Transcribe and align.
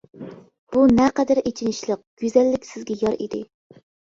بۇ 0.75 0.85
نەقەدەر 0.99 1.41
ئېچىنىشلىق، 1.43 2.03
گۈزەللىك 2.23 2.69
سىزگە 2.71 2.99
يار 3.07 3.17
ئىدى. 3.21 3.47